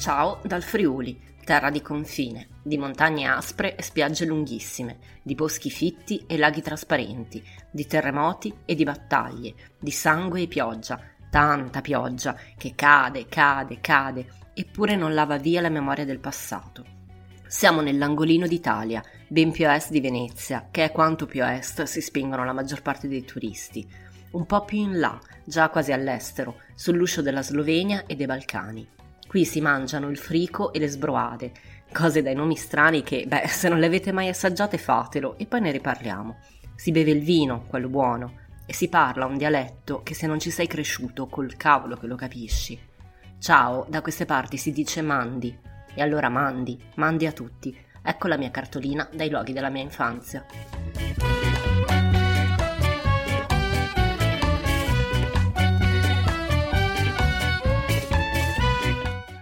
[0.00, 6.24] Ciao dal Friuli, terra di confine, di montagne aspre e spiagge lunghissime, di boschi fitti
[6.26, 12.72] e laghi trasparenti, di terremoti e di battaglie, di sangue e pioggia, tanta pioggia che
[12.74, 16.82] cade, cade, cade, eppure non lava via la memoria del passato.
[17.46, 21.82] Siamo nell'angolino d'Italia, ben più a est di Venezia, che è quanto più a est
[21.82, 23.86] si spingono la maggior parte dei turisti.
[24.30, 28.88] Un po' più in là, già quasi all'estero, sull'uscio della Slovenia e dei Balcani.
[29.30, 31.52] Qui si mangiano il frico e le sbroade,
[31.92, 35.60] cose dai nomi strani che, beh, se non le avete mai assaggiate fatelo e poi
[35.60, 36.36] ne riparliamo.
[36.74, 40.50] Si beve il vino, quello buono, e si parla un dialetto che se non ci
[40.50, 42.76] sei cresciuto col cavolo che lo capisci.
[43.38, 45.56] Ciao, da queste parti si dice mandi.
[45.94, 47.72] E allora mandi, mandi a tutti.
[48.02, 50.44] Ecco la mia cartolina dai luoghi della mia infanzia.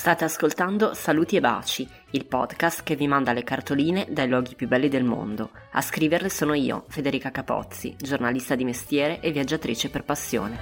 [0.00, 4.66] State ascoltando Saluti e Baci, il podcast che vi manda le cartoline dai luoghi più
[4.66, 5.50] belli del mondo.
[5.72, 10.58] A scriverle sono io, Federica Capozzi, giornalista di mestiere e viaggiatrice per passione.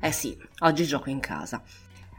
[0.00, 1.62] Eh sì, oggi gioco in casa.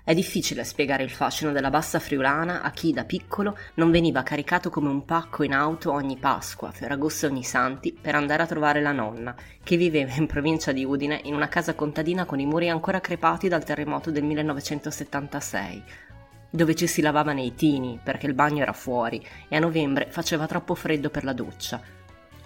[0.08, 4.70] È difficile spiegare il fascino della bassa friulana a chi da piccolo non veniva caricato
[4.70, 8.84] come un pacco in auto ogni Pasqua, Ferragosto e ogni Santi per andare a trovare
[8.84, 12.70] la nonna, che viveva in provincia di Udine in una casa contadina con i muri
[12.70, 15.84] ancora crepati dal terremoto del 1976,
[16.52, 20.46] dove ci si lavava nei tini perché il bagno era fuori e a novembre faceva
[20.46, 21.82] troppo freddo per la doccia.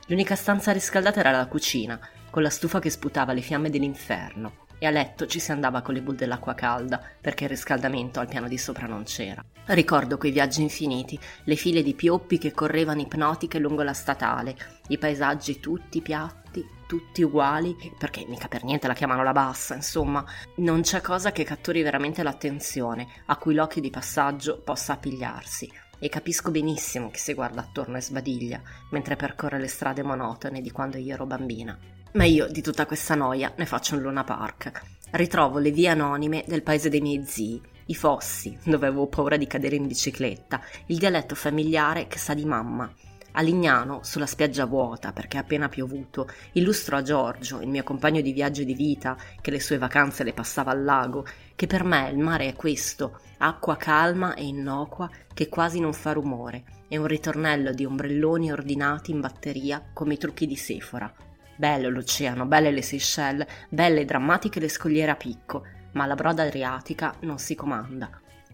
[0.07, 1.99] L'unica stanza riscaldata era la cucina,
[2.29, 5.93] con la stufa che sputava le fiamme dell'inferno e a letto ci si andava con
[5.93, 9.43] le bull dell'acqua calda perché il riscaldamento al piano di sopra non c'era.
[9.65, 14.55] Ricordo quei viaggi infiniti, le file di pioppi che correvano ipnotiche lungo la statale,
[14.87, 20.25] i paesaggi tutti piatti, tutti uguali, perché mica per niente la chiamano la bassa, insomma,
[20.55, 25.71] non c'è cosa che catturi veramente l'attenzione, a cui l'occhio di passaggio possa appigliarsi.
[25.99, 28.61] E capisco benissimo chi si guarda attorno e sbadiglia
[28.91, 31.77] mentre percorre le strade monotone di quando io ero bambina.
[32.13, 34.71] Ma io di tutta questa noia ne faccio un Luna Park.
[35.11, 39.45] Ritrovo le vie anonime del paese dei miei zii, i fossi, dove avevo paura di
[39.45, 42.91] cadere in bicicletta, il dialetto familiare che sa di mamma.
[43.33, 48.21] A Lignano, sulla spiaggia vuota, perché è appena piovuto, illustro a Giorgio, il mio compagno
[48.21, 51.83] di viaggio e di vita, che le sue vacanze le passava al lago, che per
[51.83, 56.97] me il mare è questo, acqua calma e innocua che quasi non fa rumore, e
[56.97, 61.13] un ritornello di ombrelloni ordinati in batteria come i trucchi di Sefora,
[61.59, 66.43] Bello l'oceano, belle le Seychelles, belle e drammatiche le scogliere a picco, ma la broda
[66.43, 68.09] adriatica non si comanda.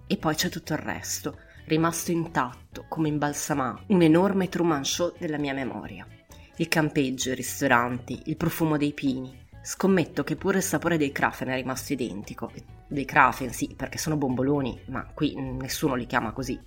[0.08, 5.38] E poi c'è tutto il resto, rimasto intatto, come imbalsamato, un enorme Truman Show della
[5.38, 6.08] mia memoria.
[6.56, 9.46] Il campeggio, i ristoranti, il profumo dei pini.
[9.62, 12.52] Scommetto che pure il sapore dei Krafen è rimasto identico.
[12.88, 16.60] Dei Krafen sì, perché sono bomboloni, ma qui nessuno li chiama così.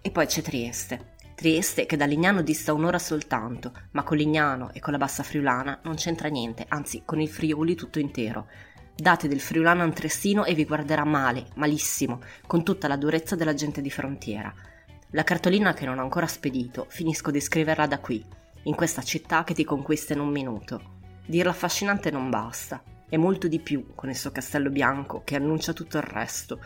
[0.00, 4.80] E poi c'è Trieste, Trieste che da Lignano dista un'ora soltanto, ma con Lignano e
[4.80, 8.46] con la bassa friulana non c'entra niente, anzi con il Friuli tutto intero.
[8.94, 13.80] Date del friulano antressino e vi guarderà male, malissimo, con tutta la durezza della gente
[13.80, 14.54] di frontiera.
[15.10, 18.24] La cartolina che non ho ancora spedito, finisco di scriverla da qui,
[18.62, 20.92] in questa città che ti conquista in un minuto.
[21.26, 25.72] Dirla affascinante non basta, è molto di più con il suo castello bianco che annuncia
[25.72, 26.60] tutto il resto,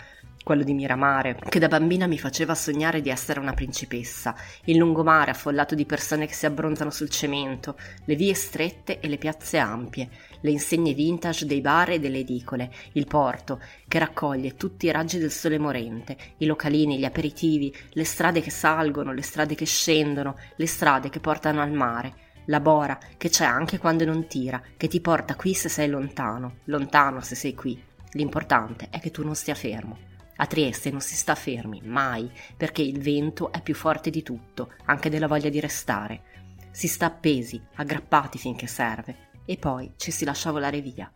[0.49, 5.31] quello di Miramare, che da bambina mi faceva sognare di essere una principessa, il lungomare
[5.31, 7.77] affollato di persone che si abbronzano sul cemento,
[8.07, 10.09] le vie strette e le piazze ampie,
[10.41, 15.19] le insegne vintage dei bar e delle edicole, il porto, che raccoglie tutti i raggi
[15.19, 20.35] del sole morente, i localini, gli aperitivi, le strade che salgono, le strade che scendono,
[20.57, 22.15] le strade che portano al mare,
[22.47, 26.61] la bora che c'è anche quando non tira, che ti porta qui se sei lontano,
[26.65, 27.79] lontano se sei qui.
[28.13, 30.17] L'importante è che tu non stia fermo.
[30.41, 34.73] A Trieste non si sta fermi, mai, perché il vento è più forte di tutto,
[34.85, 36.23] anche della voglia di restare.
[36.71, 41.11] Si sta appesi, aggrappati finché serve, e poi ci si lascia volare via.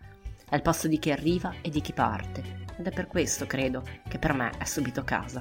[0.49, 3.85] È il posto di chi arriva e di chi parte, ed è per questo, credo,
[4.09, 5.41] che per me è subito casa.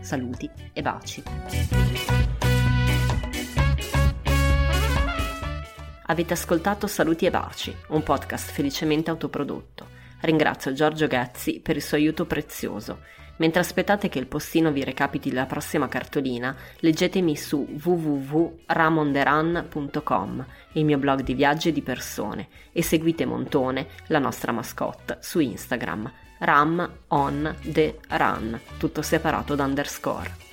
[0.00, 1.22] Saluti e baci.
[6.06, 9.89] Avete ascoltato Saluti e Baci, un podcast felicemente autoprodotto.
[10.20, 12.98] Ringrazio Giorgio Gazzi per il suo aiuto prezioso.
[13.36, 20.98] Mentre aspettate che il postino vi recapiti la prossima cartolina, leggetemi su www.ramonderan.com, il mio
[20.98, 26.90] blog di viaggi e di persone, e seguite Montone, la nostra mascotte, su Instagram, ram
[27.08, 30.49] on the run, tutto separato da underscore.